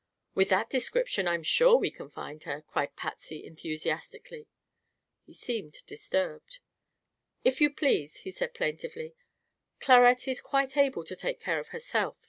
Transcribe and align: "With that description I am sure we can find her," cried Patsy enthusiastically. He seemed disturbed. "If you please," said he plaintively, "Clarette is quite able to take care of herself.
"With 0.33 0.49
that 0.49 0.67
description 0.71 1.27
I 1.27 1.35
am 1.35 1.43
sure 1.43 1.77
we 1.77 1.91
can 1.91 2.09
find 2.09 2.41
her," 2.45 2.63
cried 2.63 2.95
Patsy 2.95 3.45
enthusiastically. 3.45 4.47
He 5.27 5.35
seemed 5.35 5.77
disturbed. 5.85 6.57
"If 7.43 7.61
you 7.61 7.69
please," 7.71 8.19
said 8.33 8.49
he 8.49 8.57
plaintively, 8.57 9.13
"Clarette 9.79 10.27
is 10.27 10.41
quite 10.41 10.75
able 10.75 11.03
to 11.03 11.15
take 11.15 11.39
care 11.39 11.59
of 11.59 11.67
herself. 11.67 12.17